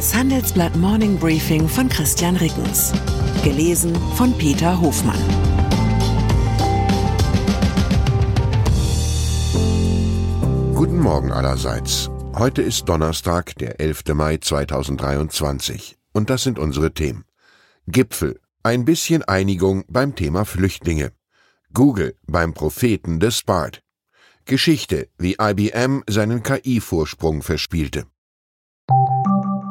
[0.00, 2.90] Das Handelsblatt Morning Briefing von Christian Rickens.
[3.44, 5.20] Gelesen von Peter Hofmann.
[10.74, 12.08] Guten Morgen allerseits.
[12.34, 14.14] Heute ist Donnerstag, der 11.
[14.14, 15.98] Mai 2023.
[16.14, 17.26] Und das sind unsere Themen.
[17.86, 18.40] Gipfel.
[18.62, 21.12] Ein bisschen Einigung beim Thema Flüchtlinge.
[21.74, 23.82] Google beim Propheten des Bard.
[24.46, 28.06] Geschichte, wie IBM seinen KI-Vorsprung verspielte.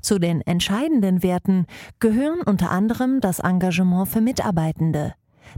[0.00, 1.66] Zu den entscheidenden Werten
[2.00, 5.14] gehören unter anderem das Engagement für Mitarbeitende,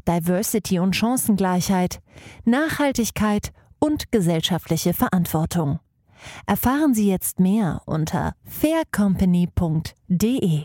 [0.08, 2.00] Diversity und Chancengleichheit,
[2.44, 5.80] Nachhaltigkeit und gesellschaftliche Verantwortung.
[6.46, 10.64] Erfahren Sie jetzt mehr unter faircompany.de.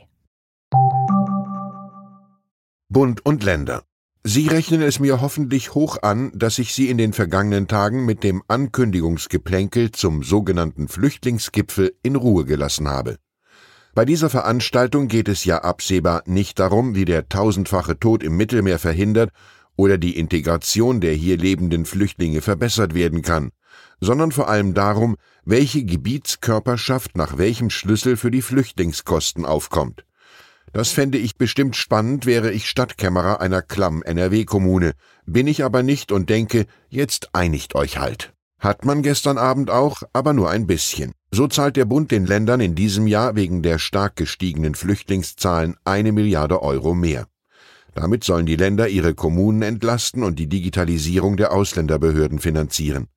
[2.91, 3.83] Bund und Länder.
[4.23, 8.23] Sie rechnen es mir hoffentlich hoch an, dass ich Sie in den vergangenen Tagen mit
[8.23, 13.17] dem Ankündigungsgeplänkel zum sogenannten Flüchtlingsgipfel in Ruhe gelassen habe.
[13.95, 18.79] Bei dieser Veranstaltung geht es ja absehbar nicht darum, wie der tausendfache Tod im Mittelmeer
[18.79, 19.31] verhindert
[19.75, 23.51] oder die Integration der hier lebenden Flüchtlinge verbessert werden kann,
[23.99, 30.05] sondern vor allem darum, welche Gebietskörperschaft nach welchem Schlüssel für die Flüchtlingskosten aufkommt.
[30.71, 34.93] Das fände ich bestimmt spannend, wäre ich Stadtkämmerer einer klamm NRW-Kommune,
[35.25, 38.33] bin ich aber nicht und denke, jetzt einigt euch halt.
[38.59, 41.13] Hat man gestern Abend auch, aber nur ein bisschen.
[41.31, 46.11] So zahlt der Bund den Ländern in diesem Jahr wegen der stark gestiegenen Flüchtlingszahlen eine
[46.11, 47.27] Milliarde Euro mehr.
[47.95, 53.07] Damit sollen die Länder ihre Kommunen entlasten und die Digitalisierung der Ausländerbehörden finanzieren.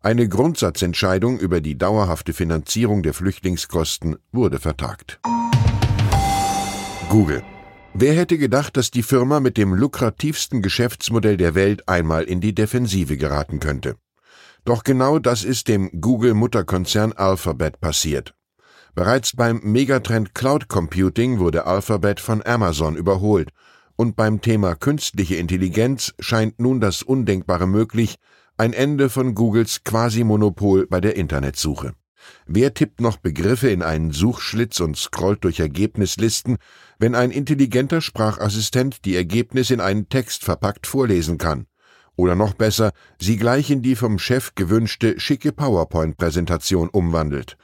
[0.00, 5.20] Eine Grundsatzentscheidung über die dauerhafte Finanzierung der Flüchtlingskosten wurde vertagt.
[7.10, 7.42] Google.
[7.92, 12.54] Wer hätte gedacht, dass die Firma mit dem lukrativsten Geschäftsmodell der Welt einmal in die
[12.54, 13.96] Defensive geraten könnte?
[14.66, 18.34] Doch genau das ist dem Google-Mutterkonzern Alphabet passiert.
[18.96, 23.50] Bereits beim Megatrend Cloud Computing wurde Alphabet von Amazon überholt,
[23.94, 28.16] und beim Thema künstliche Intelligenz scheint nun das Undenkbare möglich,
[28.56, 31.92] ein Ende von Googles Quasi-Monopol bei der Internetsuche.
[32.46, 36.56] Wer tippt noch Begriffe in einen Suchschlitz und scrollt durch Ergebnislisten,
[36.98, 41.66] wenn ein intelligenter Sprachassistent die Ergebnisse in einen Text verpackt vorlesen kann?
[42.16, 47.56] Oder noch besser, sie gleich in die vom Chef gewünschte schicke PowerPoint-Präsentation umwandelt.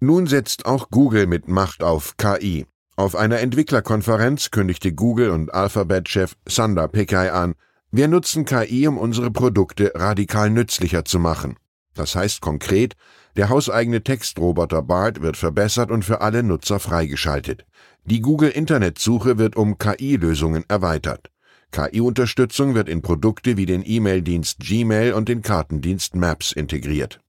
[0.00, 2.66] Nun setzt auch Google mit Macht auf KI.
[2.96, 7.54] Auf einer Entwicklerkonferenz kündigte Google und Alphabet-Chef Sundar Pichai an,
[7.90, 11.56] wir nutzen KI, um unsere Produkte radikal nützlicher zu machen.
[11.94, 12.96] Das heißt konkret,
[13.36, 17.64] der hauseigene Textroboter BART wird verbessert und für alle Nutzer freigeschaltet.
[18.04, 21.30] Die Google Internetsuche wird um KI-Lösungen erweitert.
[21.70, 27.20] KI-Unterstützung wird in Produkte wie den E-Mail-Dienst Gmail und den Kartendienst Maps integriert.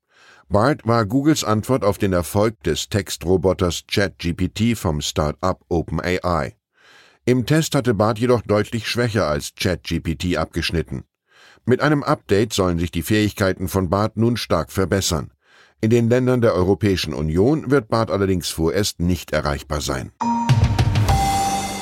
[0.47, 6.55] BART war Googles Antwort auf den Erfolg des Textroboters ChatGPT vom Start-up OpenAI.
[7.25, 11.03] Im Test hatte BART jedoch deutlich schwächer als ChatGPT abgeschnitten.
[11.65, 15.31] Mit einem Update sollen sich die Fähigkeiten von BART nun stark verbessern.
[15.81, 20.11] In den Ländern der Europäischen Union wird BART allerdings vorerst nicht erreichbar sein.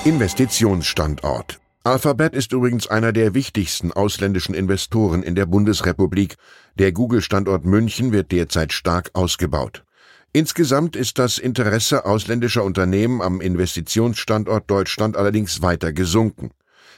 [0.04, 6.36] Investitionsstandort Alphabet ist übrigens einer der wichtigsten ausländischen Investoren in der Bundesrepublik.
[6.76, 9.86] Der Google-Standort München wird derzeit stark ausgebaut.
[10.34, 16.52] Insgesamt ist das Interesse ausländischer Unternehmen am Investitionsstandort Deutschland allerdings weiter gesunken.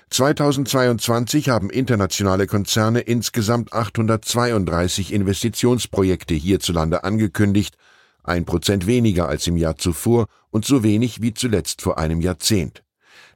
[0.09, 7.75] 2022 haben internationale Konzerne insgesamt 832 Investitionsprojekte hierzulande angekündigt,
[8.23, 12.81] ein Prozent weniger als im Jahr zuvor und so wenig wie zuletzt vor einem Jahrzehnt.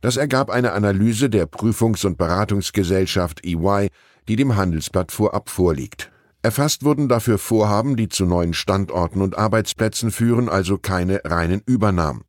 [0.04, 3.88] Das ergab eine Analyse der Prüfungs- und Beratungsgesellschaft EY,
[4.28, 6.12] die dem Handelsblatt vorab vorliegt.
[6.42, 12.26] Erfasst wurden dafür Vorhaben, die zu neuen Standorten und Arbeitsplätzen führen, also keine reinen Übernahmen.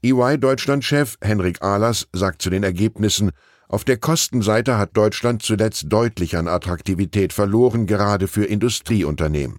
[0.00, 3.32] EY Deutschlandchef Henrik Ahlers sagt zu den Ergebnissen,
[3.66, 9.58] auf der Kostenseite hat Deutschland zuletzt deutlich an Attraktivität verloren, gerade für Industrieunternehmen.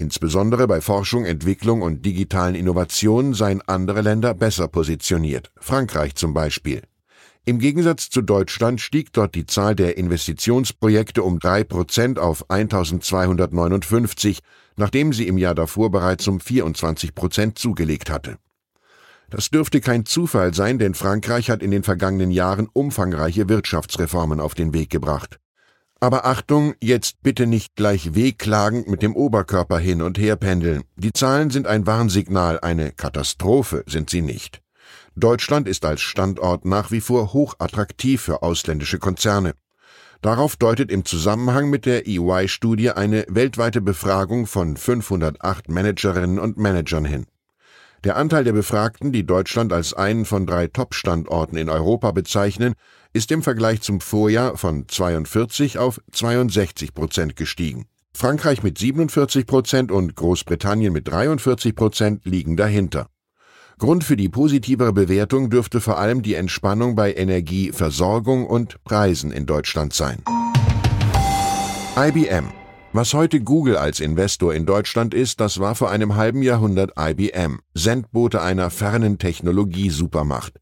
[0.00, 6.80] Insbesondere bei Forschung, Entwicklung und digitalen Innovationen seien andere Länder besser positioniert, Frankreich zum Beispiel.
[7.44, 14.38] Im Gegensatz zu Deutschland stieg dort die Zahl der Investitionsprojekte um drei Prozent auf 1259,
[14.76, 18.38] nachdem sie im Jahr davor bereits um 24 Prozent zugelegt hatte.
[19.28, 24.54] Das dürfte kein Zufall sein, denn Frankreich hat in den vergangenen Jahren umfangreiche Wirtschaftsreformen auf
[24.54, 25.39] den Weg gebracht.
[26.02, 30.82] Aber Achtung, jetzt bitte nicht gleich wehklagend mit dem Oberkörper hin und her pendeln.
[30.96, 34.62] Die Zahlen sind ein Warnsignal, eine Katastrophe sind sie nicht.
[35.14, 39.52] Deutschland ist als Standort nach wie vor hochattraktiv für ausländische Konzerne.
[40.22, 47.04] Darauf deutet im Zusammenhang mit der EY-Studie eine weltweite Befragung von 508 Managerinnen und Managern
[47.04, 47.26] hin.
[48.04, 52.74] Der Anteil der Befragten, die Deutschland als einen von drei Top-Standorten in Europa bezeichnen,
[53.12, 57.86] ist im Vergleich zum Vorjahr von 42 auf 62 Prozent gestiegen.
[58.14, 63.06] Frankreich mit 47 Prozent und Großbritannien mit 43 Prozent liegen dahinter.
[63.78, 69.46] Grund für die positivere Bewertung dürfte vor allem die Entspannung bei Energieversorgung und Preisen in
[69.46, 70.22] Deutschland sein.
[71.96, 72.59] IBM.
[72.92, 77.60] Was heute Google als Investor in Deutschland ist, das war vor einem halben Jahrhundert IBM,
[77.72, 80.54] Sendbote einer fernen Technologie-Supermacht.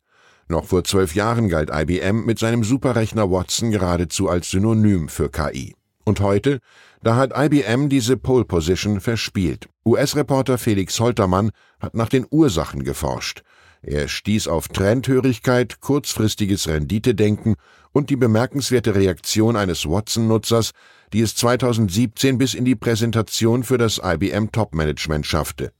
[0.47, 5.75] Noch vor zwölf Jahren galt IBM mit seinem Superrechner Watson geradezu als Synonym für KI.
[6.05, 6.59] Und heute?
[7.03, 9.71] Da hat IBM diese Pole Position verspielt.
[9.87, 13.43] US-Reporter Felix Holtermann hat nach den Ursachen geforscht.
[13.81, 17.55] Er stieß auf Trendhörigkeit, kurzfristiges Renditedenken
[17.93, 20.73] und die bemerkenswerte Reaktion eines Watson-Nutzers,
[21.13, 25.73] die es 2017 bis in die Präsentation für das IBM Top-Management schaffte.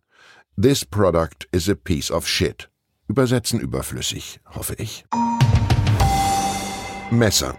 [0.61, 2.69] This product is a piece of shit.
[3.09, 5.05] Übersetzen überflüssig, hoffe ich.
[7.11, 7.57] Messer.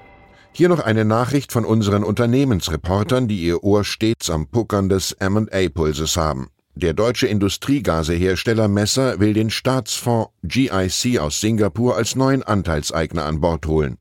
[0.52, 6.18] Hier noch eine Nachricht von unseren Unternehmensreportern, die ihr Ohr stets am Puckern des M&A-Pulses
[6.18, 6.50] haben.
[6.76, 13.66] Der deutsche Industriegasehersteller Messer will den Staatsfonds GIC aus Singapur als neuen Anteilseigner an Bord
[13.66, 13.98] holen.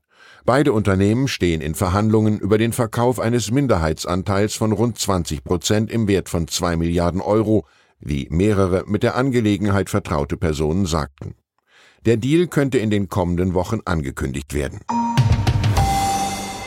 [0.49, 6.07] Beide Unternehmen stehen in Verhandlungen über den Verkauf eines Minderheitsanteils von rund 20 Prozent im
[6.07, 7.67] Wert von zwei Milliarden Euro,
[7.99, 11.35] wie mehrere mit der Angelegenheit vertraute Personen sagten.
[12.07, 14.79] Der Deal könnte in den kommenden Wochen angekündigt werden.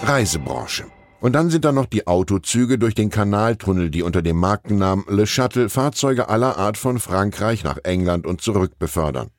[0.05, 0.85] Reisebranche.
[1.21, 5.27] Und dann sind da noch die Autozüge durch den Kanaltunnel, die unter dem Markennamen Le
[5.27, 9.31] Shuttle Fahrzeuge aller Art von Frankreich nach England und zurück befördern.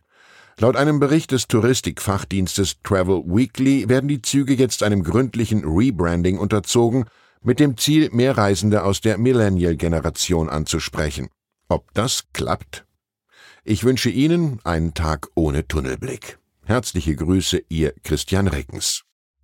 [0.59, 7.05] Laut einem Bericht des Touristikfachdienstes Travel Weekly werden die Züge jetzt einem gründlichen Rebranding unterzogen,
[7.41, 11.29] mit dem Ziel, mehr Reisende aus der Millennial-Generation anzusprechen.
[11.67, 12.85] Ob das klappt?
[13.63, 16.37] Ich wünsche Ihnen einen Tag ohne Tunnelblick.
[16.65, 19.03] Herzliche Grüße, Ihr Christian Reckens.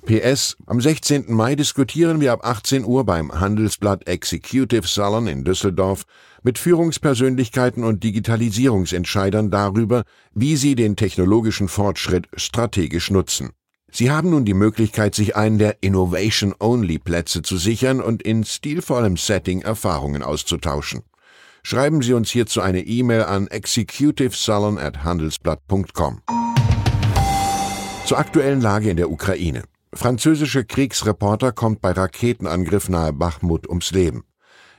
[0.09, 1.25] PS, am 16.
[1.27, 6.01] Mai diskutieren wir ab 18 Uhr beim Handelsblatt Executive Salon in Düsseldorf
[6.41, 13.51] mit Führungspersönlichkeiten und Digitalisierungsentscheidern darüber, wie sie den technologischen Fortschritt strategisch nutzen.
[13.91, 19.61] Sie haben nun die Möglichkeit, sich einen der Innovation-Only-Plätze zu sichern und in stilvollem Setting
[19.61, 21.03] Erfahrungen auszutauschen.
[21.61, 26.23] Schreiben Sie uns hierzu eine E-Mail an executivesalon at handelsblatt.com.
[28.07, 29.61] Zur aktuellen Lage in der Ukraine.
[29.93, 34.23] Französische Kriegsreporter kommt bei Raketenangriff nahe Bachmut ums Leben.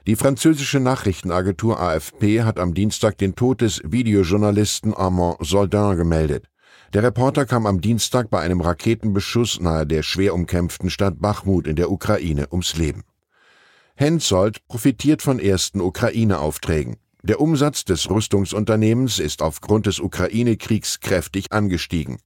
[0.06, 6.46] Die französische Nachrichtenagentur AFP hat am Dienstag den Tod des Videojournalisten Armand Soldin gemeldet.
[6.92, 11.74] Der Reporter kam am Dienstag bei einem Raketenbeschuss nahe der schwer umkämpften Stadt Bachmut in
[11.74, 13.02] der Ukraine ums Leben.
[13.96, 16.98] Hensoldt profitiert von ersten Ukraine-Aufträgen.
[17.24, 22.18] Der Umsatz des Rüstungsunternehmens ist aufgrund des Ukraine-Kriegs kräftig angestiegen.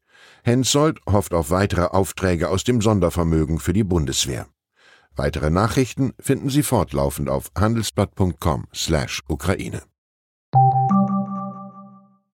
[0.42, 4.46] Hensoldt hofft auf weitere Aufträge aus dem Sondervermögen für die Bundeswehr.
[5.16, 9.82] Weitere Nachrichten finden Sie fortlaufend auf handelsblatt.com/Ukraine.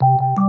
[0.00, 0.47] you